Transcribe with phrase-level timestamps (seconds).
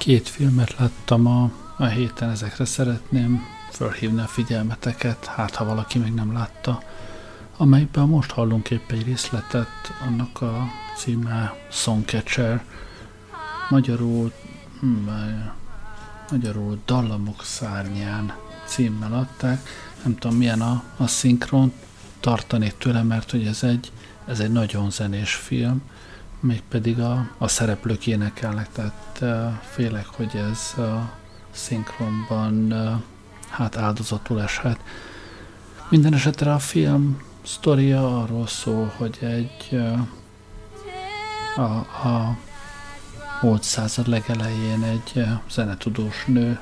[0.00, 6.12] Két filmet láttam a, a héten, ezekre szeretném fölhívni a figyelmeteket, hát ha valaki még
[6.14, 6.82] nem látta,
[7.56, 9.68] amelyben most hallunk épp egy részletet,
[10.06, 12.64] annak a címe Songcatcher,
[13.68, 14.32] magyarul,
[14.80, 15.08] hm,
[16.30, 18.32] magyarul Dallamok szárnyán
[18.64, 19.68] címmel adták,
[20.02, 21.72] nem tudom milyen a, a szinkron,
[22.20, 23.92] tartanék tőle, mert hogy ez egy,
[24.26, 25.82] ez egy nagyon zenés film,
[26.40, 29.24] mégpedig a, a szereplők énekelnek, tehát
[29.62, 31.10] félek, hogy ez a
[31.50, 32.74] szinkronban
[33.48, 34.80] hát áldozatul eshet.
[35.88, 39.80] Minden esetre a film sztoria arról szól, hogy egy
[41.56, 42.38] a, a
[43.40, 46.60] múlt század legelején egy zenetudós nő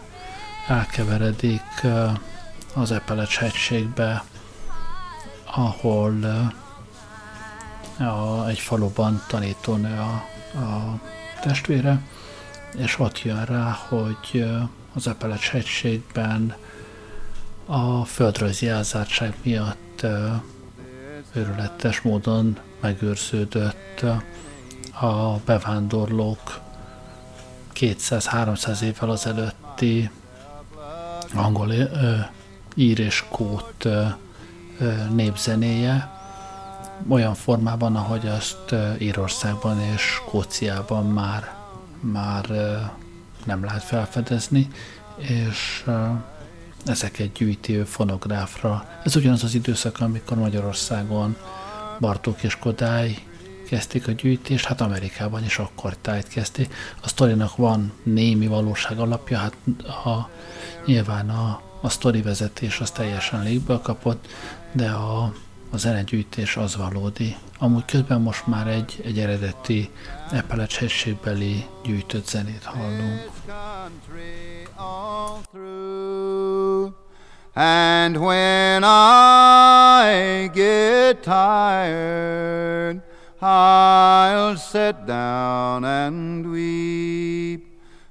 [0.68, 1.86] elkeveredik
[2.74, 4.24] az Epelecs hegységbe,
[5.44, 6.14] ahol
[7.98, 10.24] a, egy faluban tanítónő a,
[10.58, 11.00] a
[11.40, 12.00] testvére,
[12.76, 14.46] és ott jön rá, hogy
[14.94, 16.54] az Epelecs hegységben
[17.66, 20.06] a földrajzi elzártság miatt
[21.32, 24.04] őrületes módon megőrződött
[25.00, 26.60] a bevándorlók
[27.74, 30.10] 200-300 évvel azelőtti
[31.34, 32.16] angol ö,
[32.74, 34.04] ír és kót ö,
[34.78, 36.17] ö, népzenéje,
[37.08, 41.54] olyan formában, ahogy azt Írországban és Skóciában már,
[42.00, 42.46] már
[43.44, 44.68] nem lehet felfedezni,
[45.16, 45.84] és
[46.86, 48.88] ezeket gyűjti ő fonográfra.
[49.04, 51.36] Ez ugyanaz az időszak, amikor Magyarországon
[52.00, 53.18] Bartók és Kodály
[53.68, 56.74] kezdték a gyűjtést, hát Amerikában is akkor tájt kezdték.
[57.02, 59.56] A sztorinak van némi valóság alapja, hát
[60.04, 60.28] a,
[60.86, 64.26] nyilván a, a sztori vezetés az teljesen légből kapott,
[64.72, 65.32] de a,
[65.70, 67.36] a zenegyűjtés az valódi.
[67.58, 69.90] Amúgy közben most már egy, egy eredeti
[70.32, 73.30] Epelecs hegységbeli gyűjtött zenét hallunk.
[77.54, 83.02] And when I get tired,
[83.40, 87.67] I'll sit down and weep.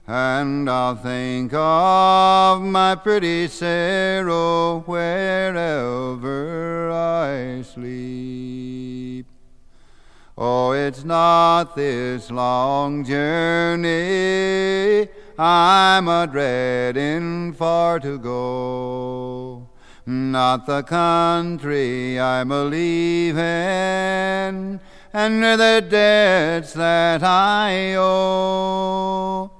[0.10, 9.26] And I'll think of my pretty Sarah wherever I sleep.
[10.38, 19.68] Oh, it's not this long journey I'm a dreading far to go.
[20.06, 23.36] Not the country I'm a leaving,
[25.12, 29.57] and the debts that I owe.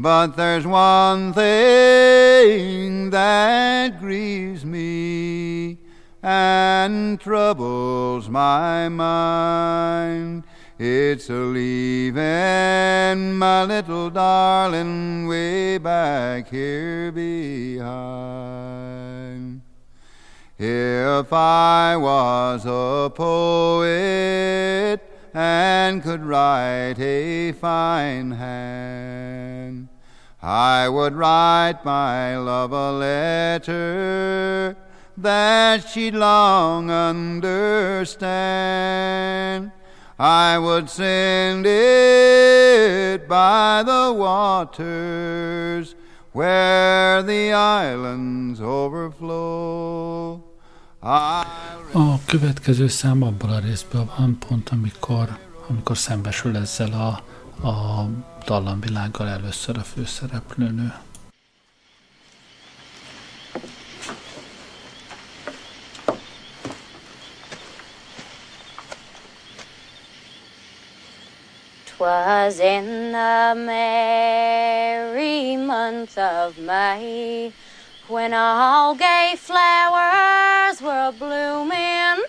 [0.00, 5.78] But there's one thing that grieves me
[6.22, 10.44] and troubles my mind.
[10.78, 12.22] It's a leaving
[13.36, 17.88] my little darling way back here behind.
[20.60, 25.07] If I was a poet
[25.38, 29.88] and could write a fine hand,
[30.42, 34.76] I would write my love a letter
[35.16, 38.32] that she'd long understand.
[40.18, 45.94] I would send it by the waters
[46.32, 50.42] where the islands overflow.
[51.98, 57.08] A következő szám abban a részből van, pont amikor, amikor szembesül ezzel a,
[57.68, 58.06] a
[58.44, 60.94] dallamvilággal először a főszereplőnő.
[71.96, 77.52] Twas in the merry month of May
[78.08, 82.24] when all gay flowers were blooming.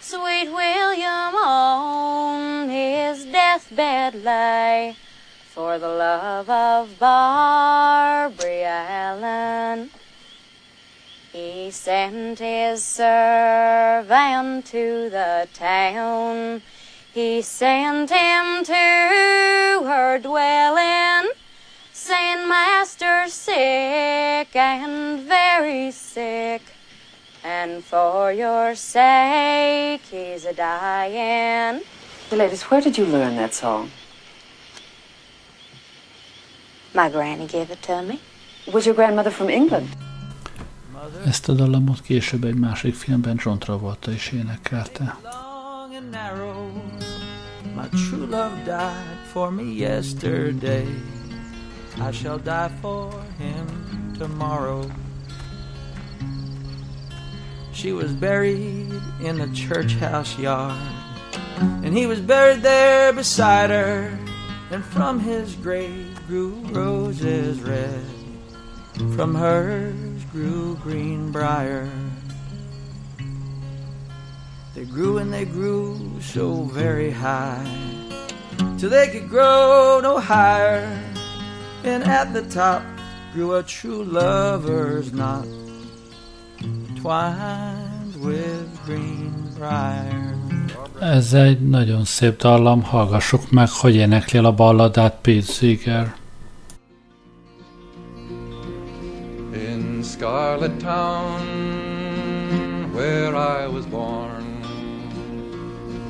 [0.00, 4.96] Sweet William on his deathbed lay
[5.48, 9.90] for the love of Barbary Allen.
[11.32, 16.62] He sent his servant to the town
[17.12, 21.30] he sent him to her dwelling,
[22.02, 26.62] saying, Master's sick and very sick,
[27.44, 31.80] and for your sake he's a dying.
[32.30, 33.90] The ladies, where did you learn that song?
[36.94, 38.18] My granny gave it to me.
[38.72, 39.88] Was your grandmother from England?
[41.26, 45.16] Ezt a dallamot később egy másik filmben John Travolta is énekelte.
[47.74, 50.86] My true love died for me yesterday.
[52.00, 54.90] I shall die for him tomorrow.
[57.72, 60.78] She was buried in the church house yard,
[61.58, 64.18] and he was buried there beside her.
[64.70, 68.04] And from his grave grew roses red,
[69.14, 71.90] from hers grew green briar.
[74.74, 77.66] They grew and they grew so very high,
[78.78, 81.11] till they could grow no higher.
[81.84, 82.82] And at the top
[83.32, 85.46] grew a true lover's knot,
[87.00, 90.36] twined with green briar.
[91.00, 96.14] Ez egy nagyon szép dallam, hallgassuk meg, hogy énekli a balladát Pete Seeger.
[99.52, 101.40] In Scarlet Town,
[102.94, 104.42] where I was born,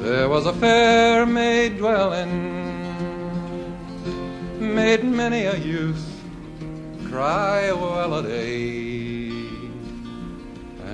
[0.03, 2.72] There was a fair maid dwelling,
[4.63, 6.09] made many a youth
[7.09, 9.29] cry well a day,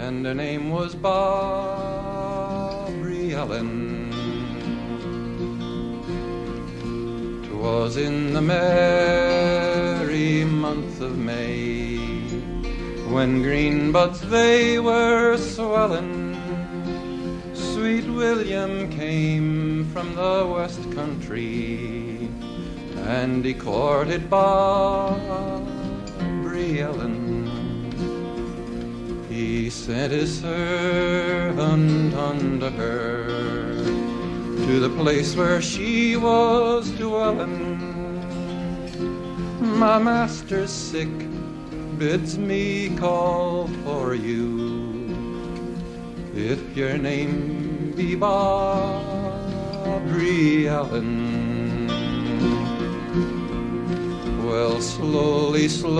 [0.00, 4.12] and her name was Barbary Ellen.
[7.44, 11.96] Twas in the merry month of May,
[13.12, 16.36] when green buds they were swelling.
[17.54, 22.28] Sweet William came from the west country,
[23.08, 25.62] and he courted Barbary
[26.82, 27.48] Ellen.
[29.30, 33.82] He sent his servant unto her
[34.66, 37.78] to the place where she was dwelling.
[39.78, 41.08] My master's sick,
[41.98, 45.08] bids me call for you.
[46.34, 49.08] If your name be Barbary
[50.68, 51.47] Allen.
[54.48, 55.92] Well, slowly, slowly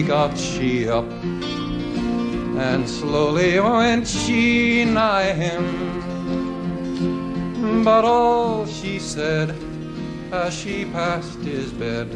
[0.00, 5.64] got she up, and slowly went she nigh him.
[7.84, 9.54] But all she said
[10.32, 12.08] as she passed his bed,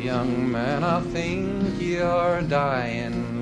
[0.00, 3.34] Young man, I think you're dying.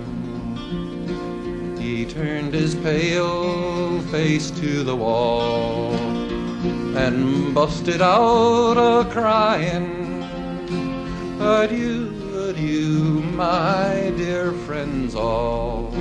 [1.79, 6.06] He turned his pale face to the wall
[6.97, 10.23] and busted out a crying.
[11.41, 12.11] Adieu,
[12.49, 15.93] adieu, my dear friends all.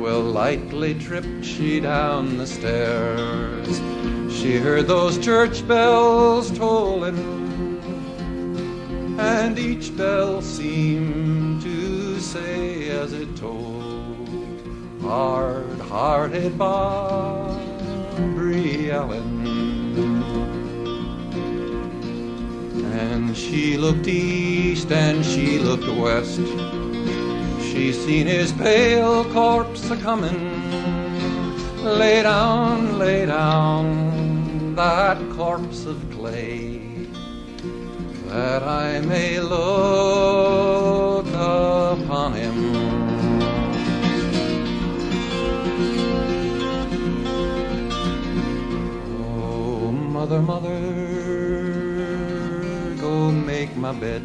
[0.01, 3.81] Well, lightly tripped she down the stairs
[4.41, 7.19] she heard those church bells tolling,
[9.19, 11.40] and each bell seemed
[12.31, 13.83] say as it told,
[15.01, 17.59] Hard hearted Barbary
[18.89, 19.43] Ellen.
[22.93, 26.39] And she looked east and she looked west.
[27.69, 30.71] She seen his pale corpse a comin'.
[31.83, 36.79] Lay down, lay down that corpse of clay,
[38.27, 41.10] that I may look
[41.41, 42.55] upon him.
[49.23, 50.79] Oh, mother, mother,
[53.01, 54.23] go make my bed.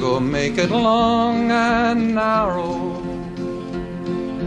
[0.00, 3.02] Go make it long and narrow.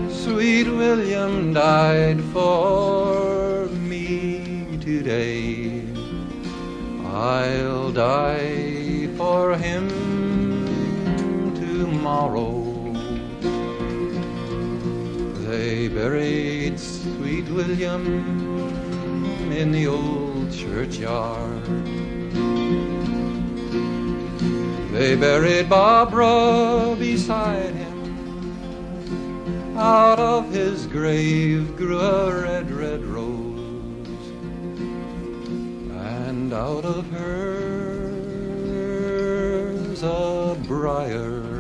[0.10, 5.84] Sweet William died for me today.
[7.06, 10.11] I'll die for him
[12.02, 12.50] tomorrow.
[15.46, 18.04] They buried sweet William
[19.52, 21.64] in the old churchyard.
[24.92, 28.00] They buried Barbara beside him.
[29.78, 34.26] Out of his grave grew a red, red rose,
[36.26, 38.02] and out of hers
[40.02, 41.51] a briar.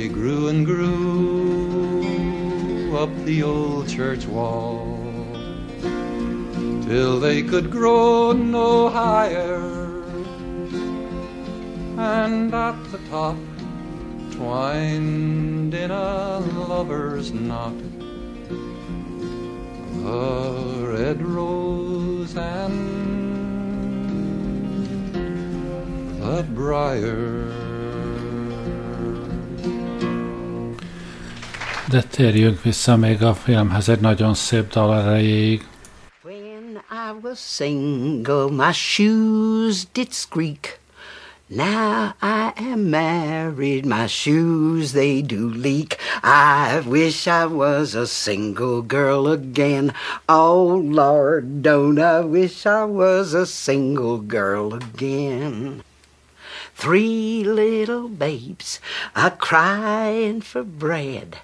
[0.00, 0.96] They grew and grew
[2.96, 4.98] up the old church wall
[6.86, 10.02] till they could grow no higher.
[11.98, 13.36] And at the top,
[14.30, 17.74] twined in a lover's knot,
[20.02, 23.04] a red rose and
[26.22, 27.69] a briar.
[31.90, 35.66] De térjünk vissza még a filmhez egy nagyon szép dal erejéig.
[36.22, 40.78] When I was single, my shoes did squeak.
[41.48, 45.96] Now I am married, my shoes they do leak.
[46.22, 49.92] I wish I was a single girl again.
[50.28, 55.82] Oh Lord, don't I wish I was a single girl again.
[56.80, 58.80] Three little babes
[59.14, 61.36] a crying for bread.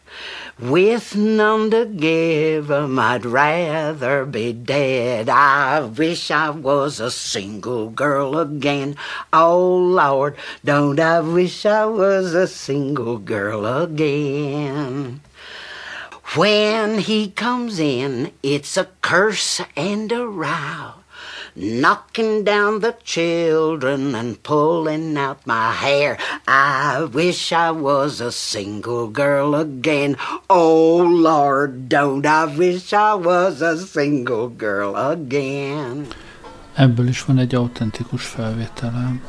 [0.59, 5.29] With none to give 'em, I'd rather be dead.
[5.29, 8.97] I wish I was a single girl again.
[9.31, 15.21] Oh Lord, don't I wish I was a single girl again.
[16.35, 21.05] When he comes in, it's a curse and a row
[21.57, 26.19] knocking down the children and pulling out my hair.
[26.47, 30.17] I wish I was a single girl again.
[30.49, 36.07] Oh Lord, don't I wish I was a single girl again.
[36.75, 39.23] Ebből is van egy autentikus felvételem.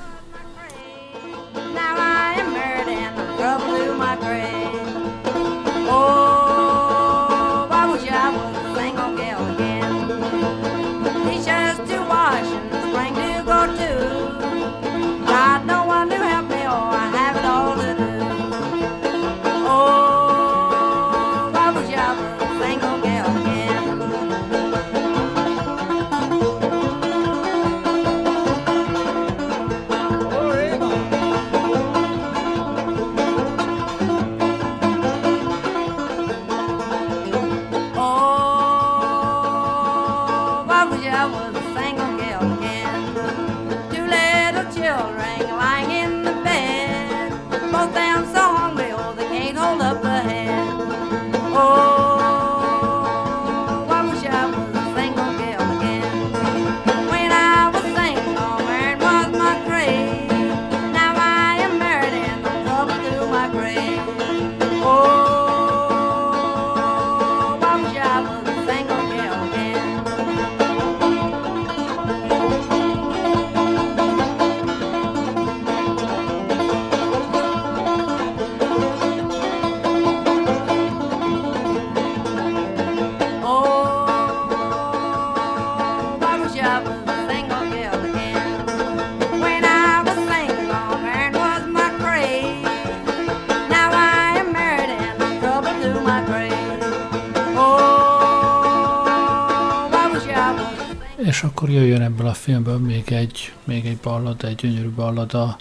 [104.27, 105.57] Ballada, egy gyönyörű ballada,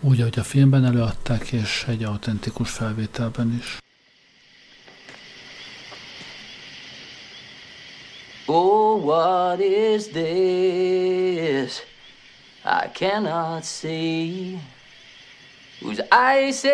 [0.00, 3.78] úgy, ahogy a filmben előadták, és egy autentikus felvételben is.
[8.46, 11.82] Oh, what is this?
[12.64, 14.58] I cannot see.
[15.80, 16.02] Whose
[16.46, 16.68] icy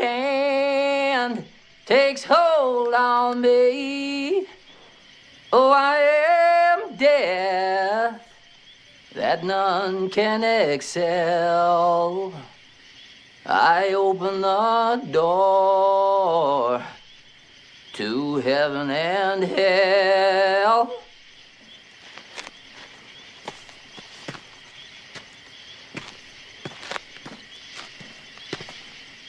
[0.00, 1.44] hand
[1.84, 4.46] takes hold on me.
[5.50, 5.98] Oh, I
[6.72, 8.23] am death
[9.34, 12.32] that none can excel.
[13.44, 16.80] I open the door
[17.94, 20.94] to heaven and hell.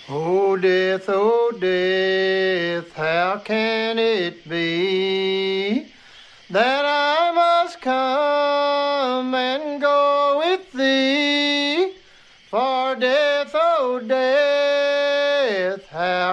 [0.07, 5.64] Oh, death, oh, death, how can it be?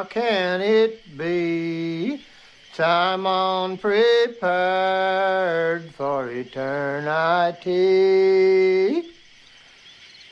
[0.02, 2.20] How can it be?
[2.74, 4.34] Time on prepared
[5.94, 7.70] for eternity.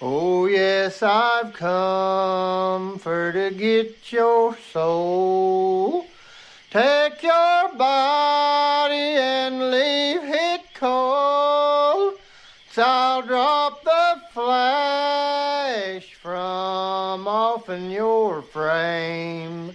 [0.02, 6.04] Oh, yes, I've come for to get your soul.
[6.70, 10.39] Take your body and leave it
[17.70, 19.74] in your frame.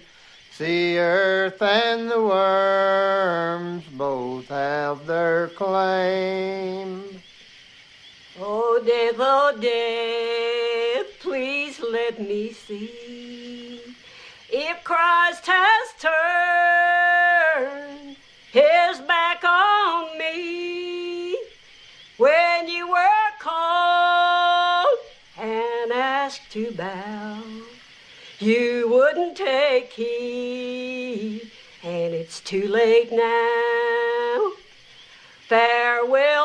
[0.52, 7.02] See, earth and the worms both have their claim.
[8.40, 13.80] Oh, death, oh, death, please let me see
[14.48, 16.85] if Christ has turned
[29.06, 31.52] You wouldn't take heed,
[31.84, 34.52] and it's too late now.
[35.48, 36.35] Farewell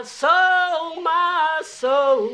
[0.00, 2.30] my soul, my soul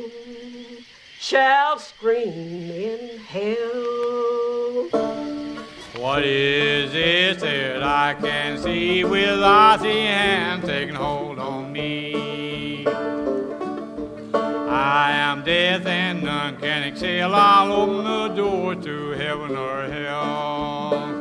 [1.18, 4.88] shall scream in hell.
[6.00, 12.87] What is it that I can see with icy hand taking hold on me?
[14.37, 17.35] I am death and none can exhale.
[17.35, 21.15] I'll open the door to heaven or hell.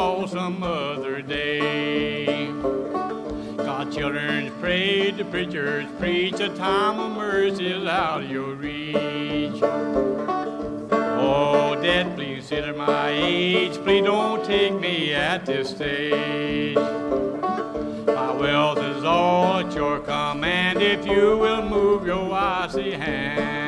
[0.00, 2.46] Call some other day?
[3.58, 9.60] God, children's pray, the preachers preach, a time of mercy is out of your reach.
[11.22, 13.74] Oh, Dad, please consider my age.
[13.84, 16.76] Please don't take me at this stage.
[16.76, 23.59] My wealth is all at your command if you will move your icy hand.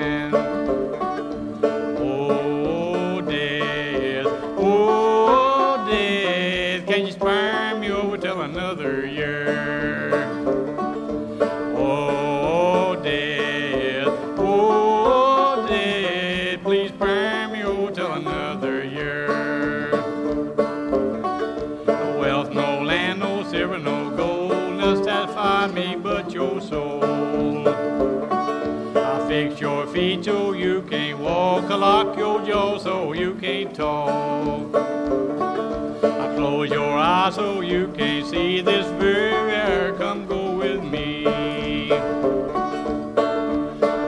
[31.73, 34.75] I lock your jaw so you can't talk.
[34.75, 39.95] I close your eyes so you can't see this very air.
[39.95, 41.25] Come go with me.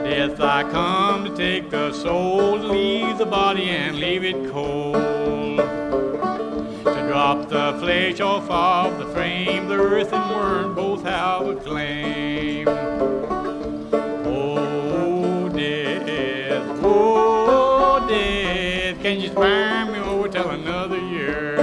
[0.03, 5.57] Death, I come to take the soul, to leave the body and leave it cold.
[6.85, 11.55] To drop the flesh off of the frame, the earth and worm both have a
[11.55, 12.84] claim.
[19.15, 21.55] Can you spare me over another year?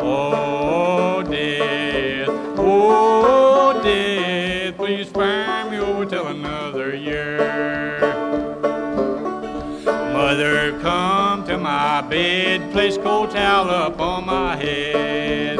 [0.00, 8.00] Oh, death, oh, death, please spare me over till another year.
[9.84, 15.58] Mother, come to my bed, place cold towel up on my head.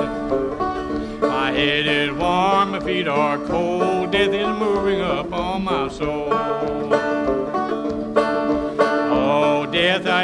[1.21, 7.06] My head is warm, my feet are cold, death is moving up on my soul.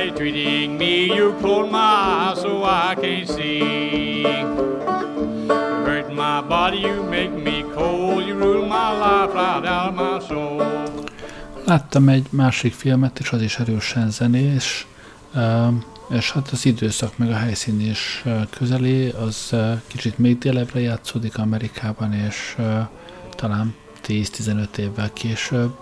[0.05, 1.15] You treating me?
[1.15, 4.23] You close my eyes so I can't see.
[4.23, 10.19] You hurt my body, you make me cold, you ruin my life right out my
[10.29, 10.63] soul.
[11.65, 14.87] Láttam egy másik filmet, és az is erősen zenés,
[15.35, 15.67] ö,
[16.11, 20.81] és hát az időszak meg a helyszín is ö, közeli, az ö, kicsit még délebbre
[20.81, 22.79] játszódik Amerikában, és ö,
[23.37, 23.75] talán
[24.07, 25.75] 10-15 évvel később.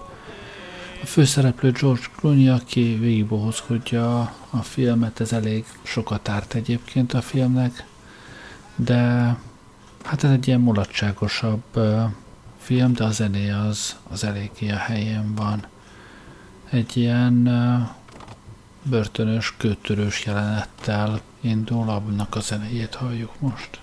[1.03, 7.87] A főszereplő George Clooney, aki végigbohozkodja a filmet, ez elég sokat árt egyébként a filmnek,
[8.77, 8.99] de
[10.05, 11.63] hát ez egy ilyen mulatságosabb
[12.59, 15.67] film, de a zené az, az eléggé a helyén van.
[16.71, 17.49] Egy ilyen
[18.83, 23.81] börtönös, kötörős jelenettel indul, annak a zenéjét halljuk most.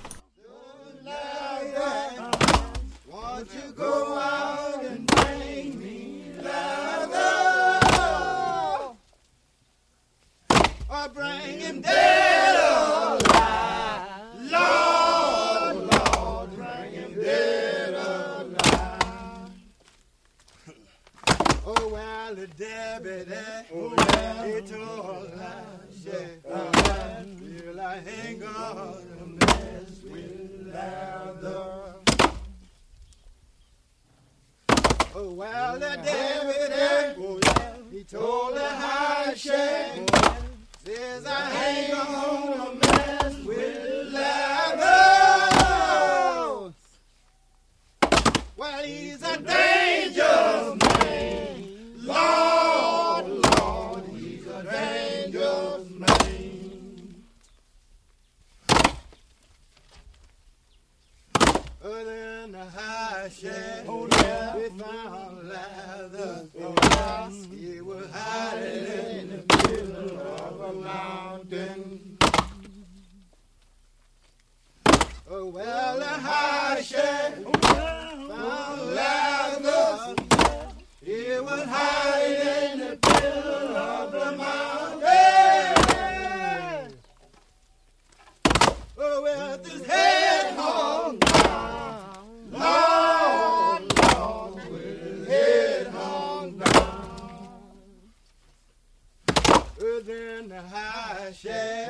[99.80, 101.90] Ödön hásek,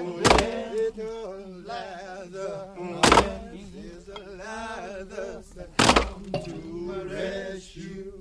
[0.73, 2.67] little lather,
[3.53, 6.55] is a lather that come to
[7.09, 8.11] rescue.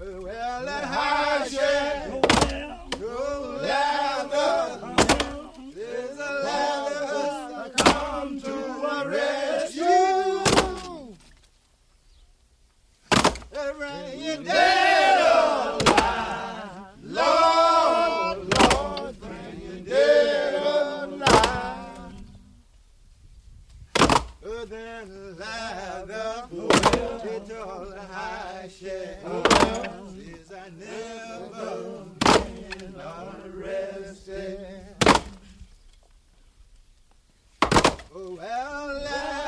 [0.00, 2.10] Well, a hásek,
[3.00, 4.80] no lather,
[5.74, 8.54] there's a lather come to
[9.06, 10.40] rescue.
[13.52, 14.77] Every day.
[28.80, 34.66] I never been arrested.
[38.14, 39.47] Oh, well,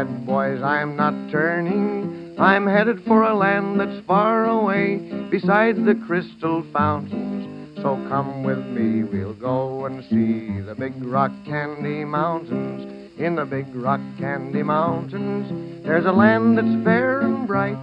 [0.00, 2.34] said, Boys, I'm not turning.
[2.38, 4.96] I'm headed for a land that's far away
[5.30, 7.76] beside the crystal fountains.
[7.76, 13.18] So come with me, we'll go and see the big rock candy mountains.
[13.18, 17.76] In the big rock candy mountains, there's a land that's fair and bright,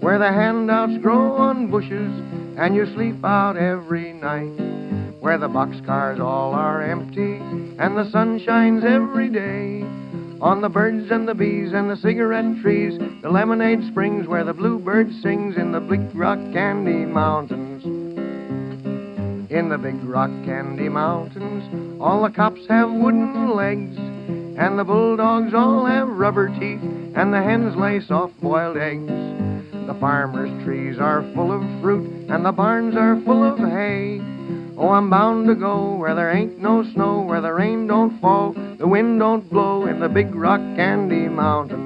[0.00, 2.12] where the handouts grow on bushes
[2.58, 4.52] and you sleep out every night
[5.20, 7.36] where the boxcars all are empty
[7.78, 9.82] and the sun shines every day.
[10.40, 14.52] On the birds and the bees and the cigarette trees, the lemonade springs where the
[14.52, 17.82] bluebird sings in the big rock candy mountains.
[19.50, 23.96] In the big rock candy mountains, all the cops have wooden legs,
[24.58, 26.82] and the bulldogs all have rubber teeth,
[27.14, 29.08] and the hens lay soft boiled eggs.
[29.86, 34.20] The farmer's trees are full of fruit, and the barns are full of hay.
[34.76, 38.54] Oh, I'm bound to go where there ain't no snow, where the rain don't fall,
[38.78, 41.82] the wind don't blow in the big rock candy mountains.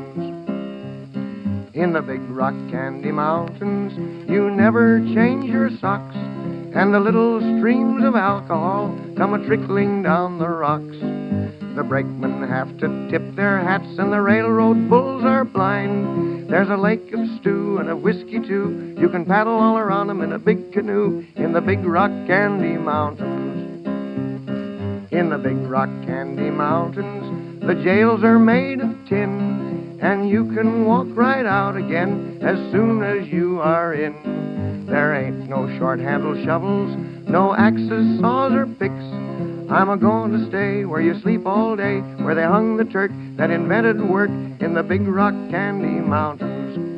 [1.73, 3.93] In the big rock candy mountains,
[4.29, 6.17] you never change your socks,
[6.75, 10.97] and the little streams of alcohol come a trickling down the rocks.
[11.77, 16.51] The brakemen have to tip their hats, and the railroad bulls are blind.
[16.51, 18.97] There's a lake of stew and of whiskey too.
[18.99, 22.77] You can paddle all around 'em in a big canoe in the big rock candy
[22.77, 23.40] mountains.
[25.11, 30.85] In the big rock candy mountains, the jails are made of tin, and you can
[30.85, 34.87] walk right out again as soon as you are in.
[34.87, 36.97] There ain't no short-handled shovels,
[37.29, 38.95] no axes, saws, or picks.
[39.69, 43.11] I'm a going to stay where you sleep all day, where they hung the Turk
[43.37, 46.90] that invented work in the big rock candy mountains.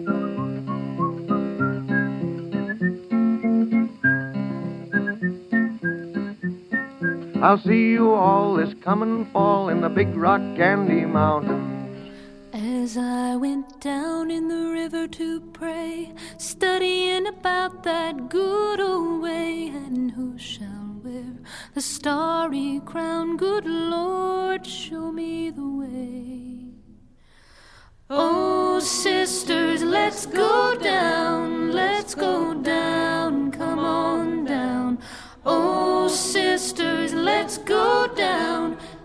[7.43, 12.13] I'll see you all this coming fall in the big rock candy mountains.
[12.53, 19.67] As I went down in the river to pray, studying about that good old way,
[19.75, 21.35] and who shall wear
[21.75, 23.37] the starry crown?
[23.37, 26.69] Good Lord, show me the way.
[28.09, 33.51] Oh, sisters, let's go down, let's go down,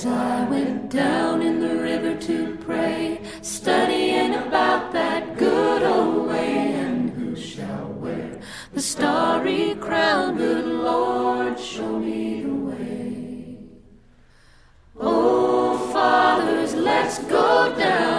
[0.00, 6.72] As I went down in the river to pray, studying about that good old way,
[6.72, 8.40] and who shall wear
[8.72, 10.38] the starry crown?
[10.38, 13.58] Good Lord, show me the way.
[14.98, 18.09] Oh, fathers, let's go down,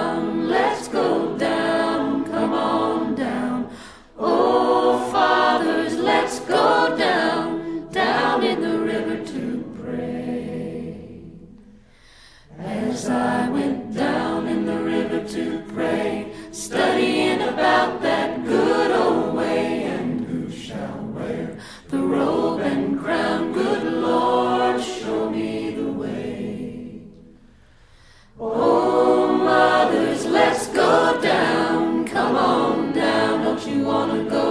[13.12, 20.26] I went down in the river to pray, studying about that good old way, and
[20.26, 21.58] who shall wear
[21.90, 23.52] the robe and crown?
[23.52, 27.02] Good Lord, show me the way.
[28.40, 32.06] Oh, mothers, let's go down.
[32.08, 33.44] Come on down.
[33.44, 34.51] Don't you want to go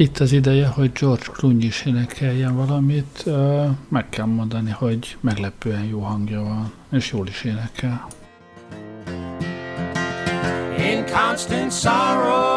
[0.00, 3.24] Itt az ideje, hogy George Clooney is énekeljen valamit.
[3.88, 8.06] Meg kell mondani, hogy meglepően jó hangja van, és jól is énekel.
[10.78, 12.49] in constant sorrow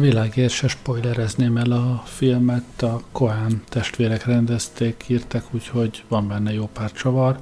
[0.00, 6.68] Világért se spoilerezném el a filmet, a Coen testvérek rendezték, írtak, úgyhogy van benne jó
[6.72, 7.38] pár csavar.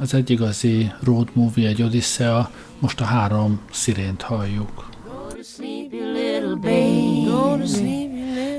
[0.00, 4.88] Ez egy igazi road movie, egy Odissea, most a három szirént halljuk.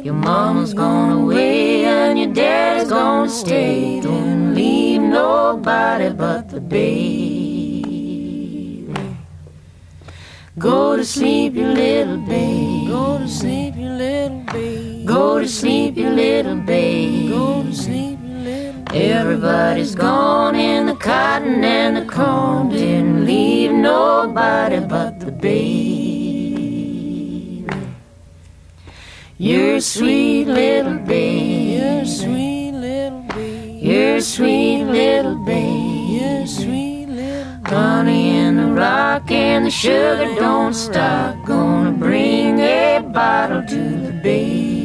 [0.04, 4.00] Your mama's gone away and your dad's gonna stay.
[4.02, 7.45] Don't leave nobody but the baby.
[10.58, 12.88] Go to sleep, you little baby.
[12.88, 15.04] Go to sleep, you little baby.
[15.06, 17.28] Go to sleep, you little baby.
[17.28, 22.70] Go to sleep, you little Everybody's gone in the cotton and the corn.
[22.70, 26.16] Didn't leave nobody but the baby.
[29.38, 31.76] You're a sweet little baby.
[31.76, 33.80] You're a sweet little baby.
[33.82, 36.16] You're a sweet little baby.
[36.16, 38.35] You're sweet little Honey
[38.76, 41.44] rock and the sugar don't stop.
[41.46, 44.76] Gonna bring a bottle to the baby.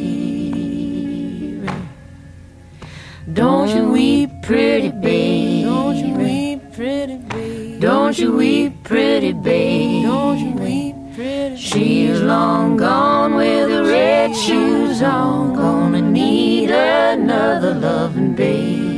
[3.33, 5.63] Don't you weep, pretty baby.
[5.63, 7.79] Don't you weep, pretty baby.
[7.79, 10.03] Don't you weep, pretty baby.
[10.03, 11.57] Don't you weep, pretty baby.
[11.57, 15.53] She's long gone with the red shoes on.
[15.53, 18.90] Gonna need another loving baby.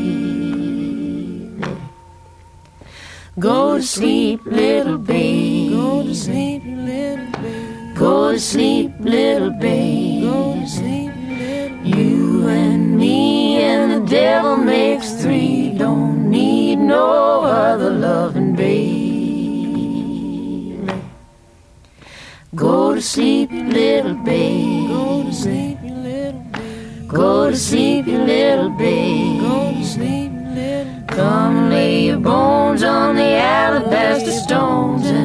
[3.39, 5.69] Go to sleep, little baby.
[5.73, 7.93] Go to sleep, little baby.
[7.95, 10.21] Go to sleep, little baby.
[10.21, 15.75] Go to sleep, little You and me and the devil makes three.
[15.75, 18.93] Don't need no other loving baby.
[22.53, 24.87] Go to sleep, little baby.
[24.87, 27.07] Go to sleep, little baby.
[27.07, 29.12] Go to sleep, little baby.
[31.73, 35.22] Lay your bones on the alabaster stones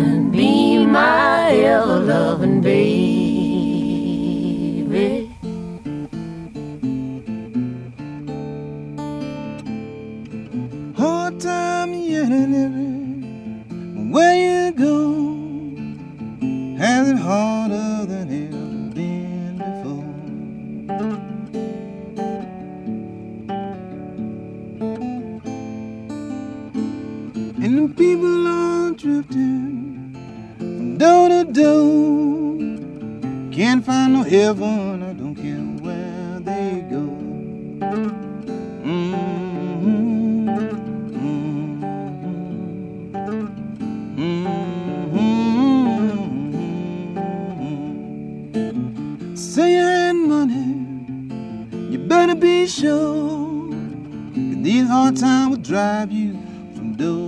[31.52, 32.78] do.
[33.52, 37.08] Can't find no heaven, I don't care where they go.
[38.84, 40.48] Mm-hmm,
[41.16, 41.78] mm
[49.34, 50.68] mm-hmm, money,
[51.90, 53.70] you better be sure.
[53.70, 56.32] that these hard times will drive you
[56.74, 57.27] from door.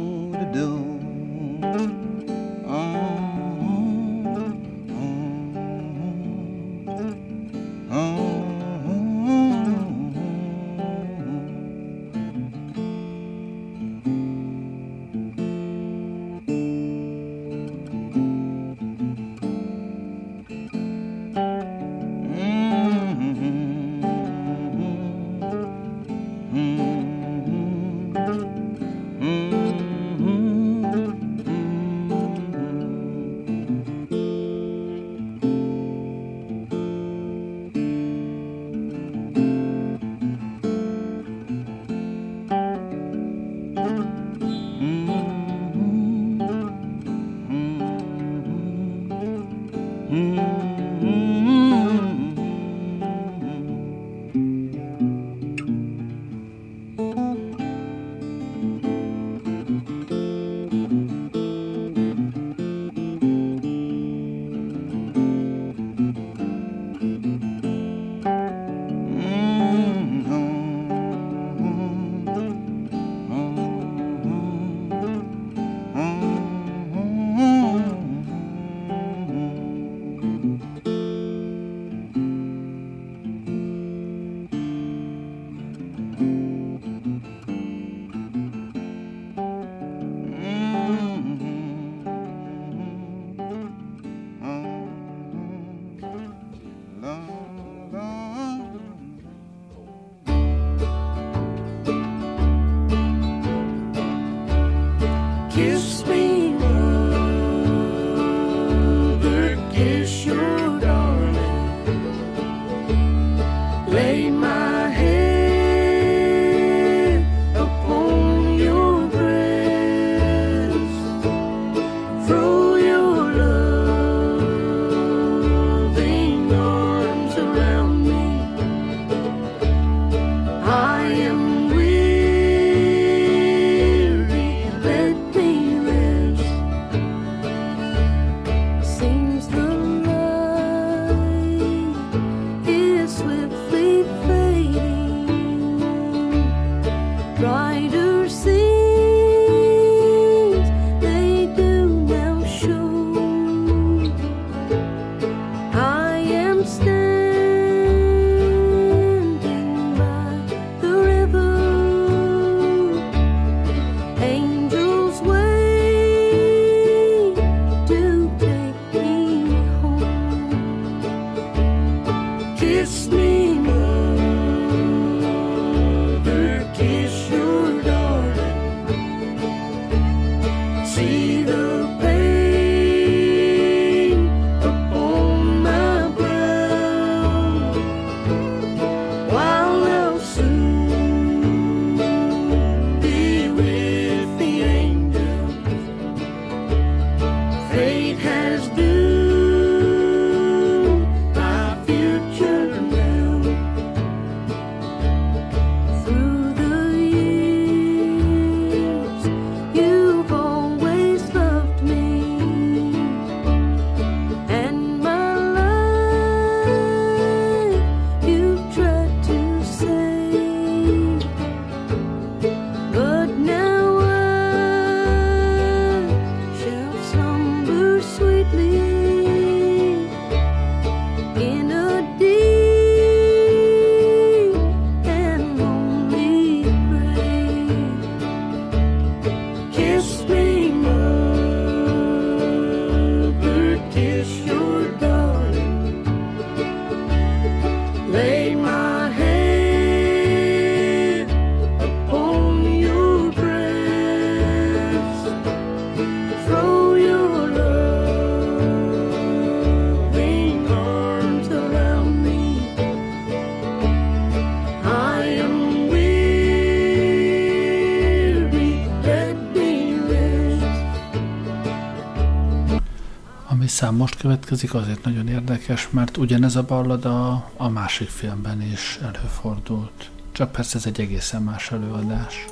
[274.01, 280.11] Most következik, azért nagyon érdekes, mert ugyanez a ballada a másik filmben is előfordult.
[280.33, 282.47] Csak persze ez egy egészen más előadás.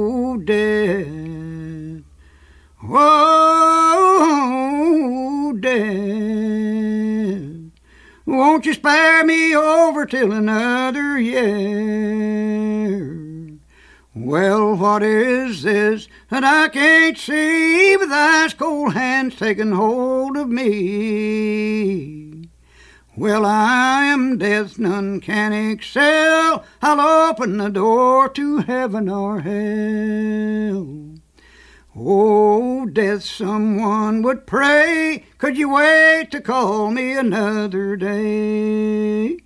[0.00, 1.28] Oh, death.
[8.24, 12.68] Won't you spare me over till another year?
[14.14, 20.48] Well, what is this that I can't see with ice cold hands taking hold of
[20.48, 22.28] me?
[23.16, 26.64] Well, I am death, none can excel.
[26.80, 27.00] I'll
[27.30, 31.14] open the door to heaven or hell.
[31.96, 35.24] Oh, death, someone would pray.
[35.38, 39.38] Could you wait to call me another day?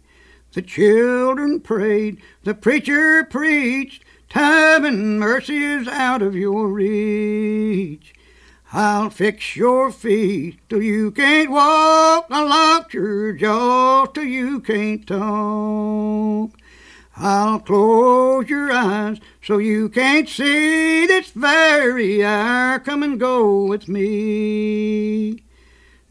[0.52, 4.04] The children prayed, the preacher preached.
[4.32, 8.14] Time and mercy is out of your reach.
[8.72, 12.28] I'll fix your feet till you can't walk.
[12.30, 16.58] I'll lock your jaw till you can't talk.
[17.14, 22.78] I'll close your eyes so you can't see this very hour.
[22.78, 25.42] Come and go with me.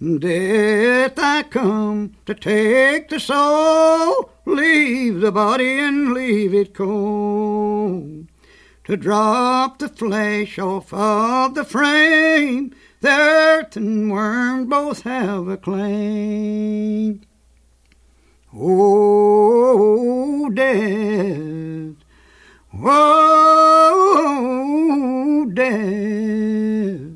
[0.02, 8.26] Death, I come to take the soul, leave the body and leave it cold.
[8.86, 15.58] To drop the flesh off of the frame, the earth and worm both have a
[15.58, 17.22] claim.
[18.52, 21.94] Oh, death,
[22.84, 23.92] oh,
[25.54, 27.11] death.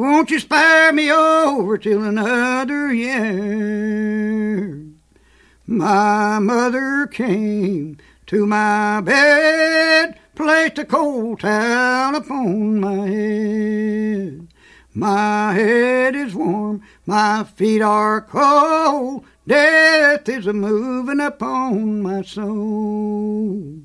[0.00, 4.82] Won't you spare me over till another year?
[5.66, 7.98] My mother came
[8.28, 14.48] to my bed, placed a cold towel upon my head.
[14.94, 23.80] My head is warm, my feet are cold, death is a moving upon my soul.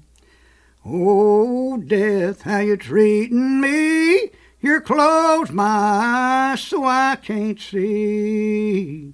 [0.85, 4.31] Oh, death, how you treating me?
[4.65, 9.13] You're closed my eyes so I can't see.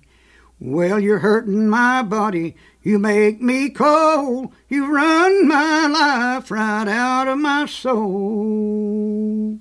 [0.61, 2.55] Well, you're hurting my body.
[2.81, 4.53] You make me cold.
[4.69, 9.59] You run my life right out of my soul.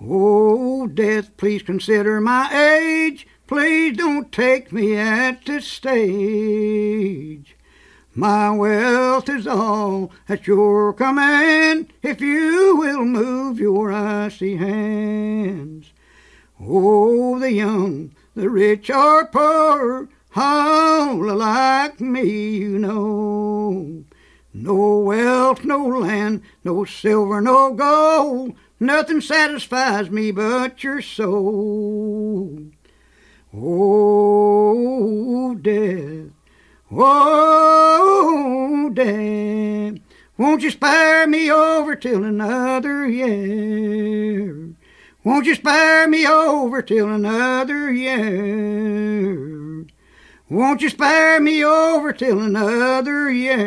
[0.00, 3.26] Oh, death, please consider my age.
[3.48, 7.56] Please don't take me at this stage.
[8.14, 14.97] My wealth is all at your command if you will move your icy hands.
[16.60, 24.04] Oh, the young, the rich or poor, all alike me, you know.
[24.52, 32.58] No wealth, no land, no silver, no gold, nothing satisfies me but your soul.
[33.54, 36.32] Oh, death.
[36.90, 40.00] Oh, death,
[40.36, 44.74] won't you spare me over till another year?
[45.28, 49.84] Won't you spare me over till another year?
[50.48, 53.58] Won't you spare me over till another year?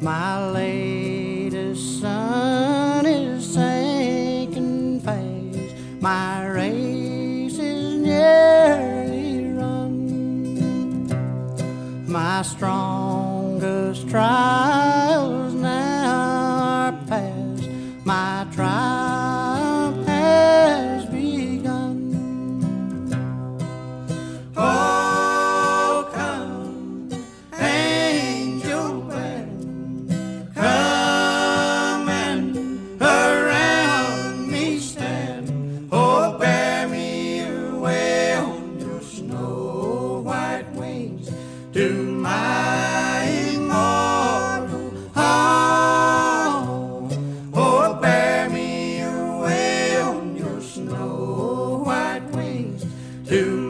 [0.00, 0.83] My latest
[12.14, 14.83] My strongest trials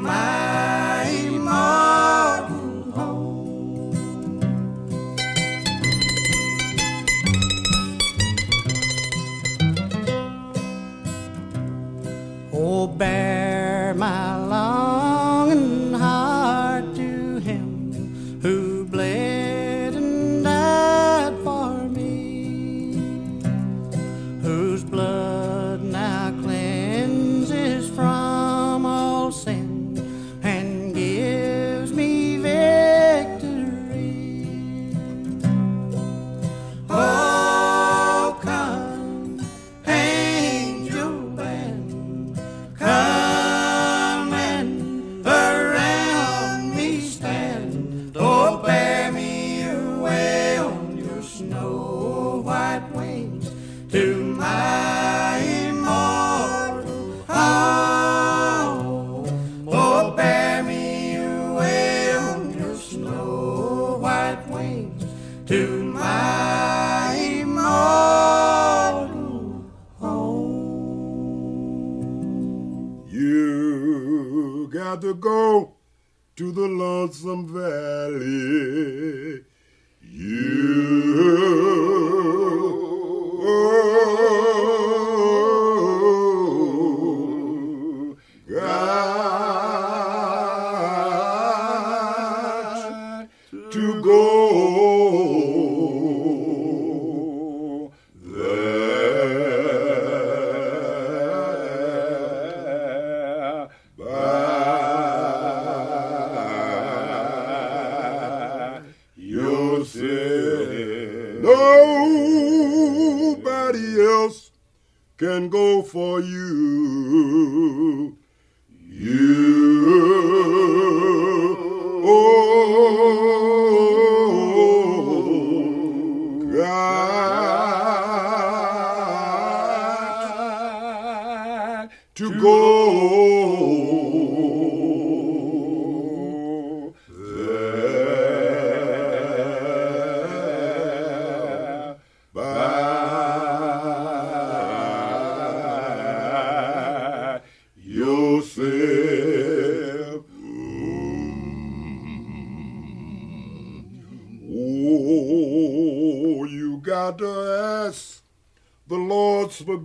[0.04, 0.43] my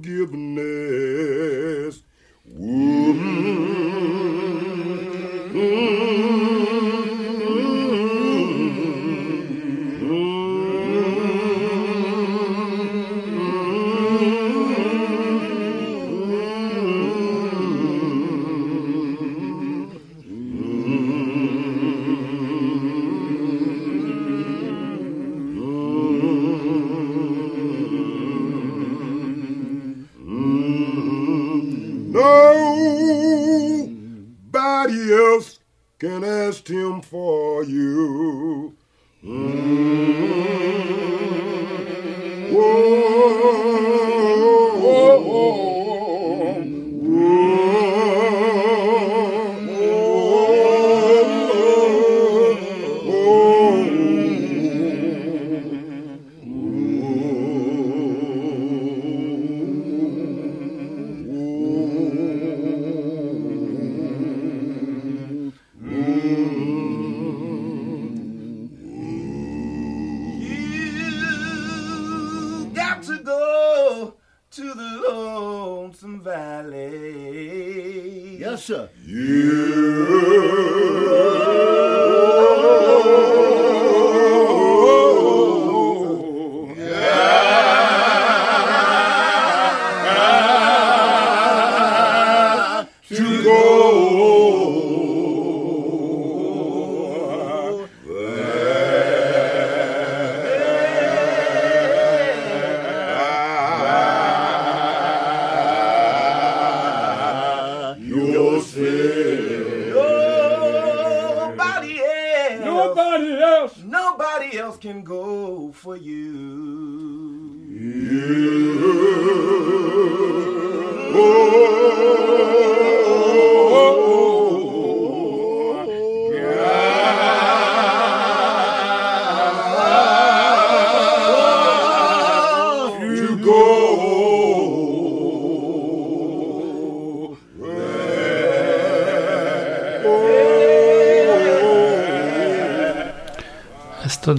[0.05, 0.31] Lord's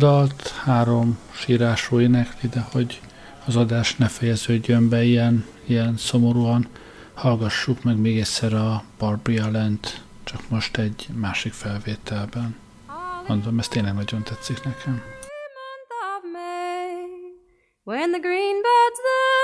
[0.00, 3.00] Ezt a dalt három sírású énekli, de hogy
[3.46, 6.66] az adás ne fejeződjön be ilyen, ilyen szomorúan,
[7.14, 12.56] hallgassuk meg még egyszer a Barbie Allen-t, csak most egy másik felvételben.
[13.26, 15.02] Mondom, ez tényleg nagyon tetszik nekem.
[17.84, 19.39] when the green buds they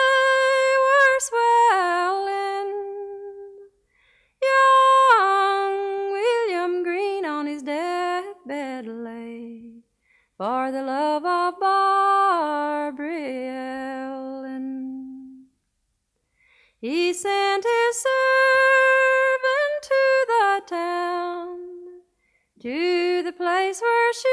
[23.37, 24.28] place where she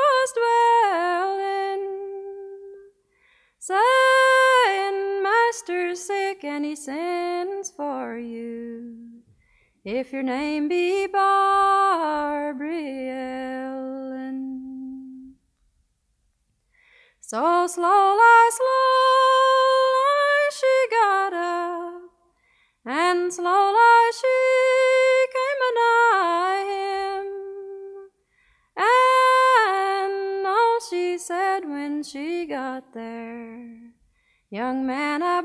[0.00, 1.84] was dwelling.
[3.58, 9.22] Saying, Master, sick any sins for you,
[9.84, 12.84] if your name be Barbara,
[17.26, 19.03] So slow I slow.
[32.04, 33.78] she got there.
[34.50, 35.40] Young man, I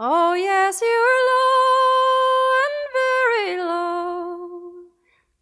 [0.00, 4.70] Oh, yes, you're low and very low,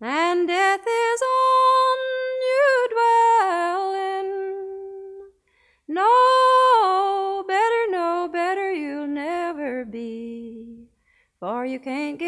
[0.00, 1.98] and death is on
[2.40, 4.30] you dwelling.
[5.88, 10.88] No, better, no, better you'll never be,
[11.38, 12.25] for you can't get.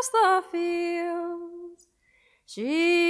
[0.00, 1.86] across the fields.
[2.46, 3.09] She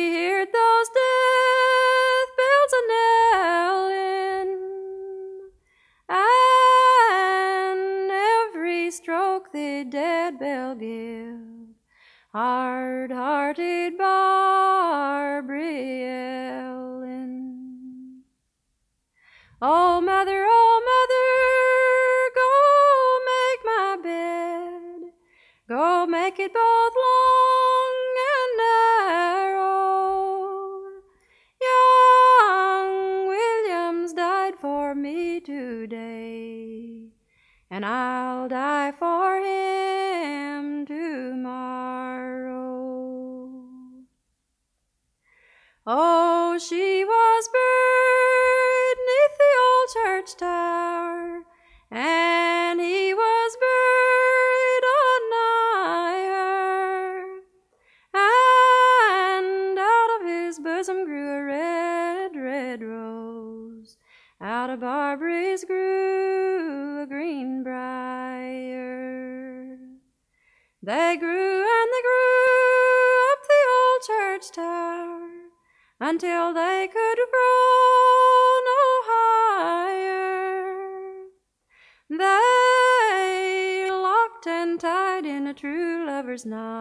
[86.30, 86.79] lovers now.